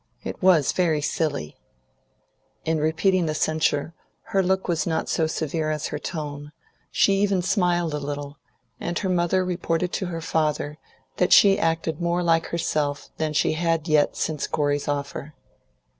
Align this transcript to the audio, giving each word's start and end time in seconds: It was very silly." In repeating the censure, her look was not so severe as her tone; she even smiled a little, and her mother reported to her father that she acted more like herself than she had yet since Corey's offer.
It 0.23 0.41
was 0.41 0.71
very 0.71 0.99
silly." 0.99 1.57
In 2.65 2.79
repeating 2.79 3.27
the 3.27 3.35
censure, 3.35 3.93
her 4.29 4.41
look 4.41 4.67
was 4.67 4.87
not 4.87 5.09
so 5.09 5.27
severe 5.27 5.69
as 5.69 5.89
her 5.89 5.99
tone; 5.99 6.53
she 6.89 7.13
even 7.21 7.43
smiled 7.43 7.93
a 7.93 7.99
little, 7.99 8.39
and 8.79 8.97
her 8.97 9.09
mother 9.09 9.45
reported 9.45 9.93
to 9.93 10.07
her 10.07 10.19
father 10.19 10.79
that 11.17 11.31
she 11.31 11.59
acted 11.59 12.01
more 12.01 12.23
like 12.23 12.47
herself 12.47 13.11
than 13.17 13.33
she 13.33 13.53
had 13.53 13.87
yet 13.87 14.15
since 14.15 14.47
Corey's 14.47 14.87
offer. 14.87 15.35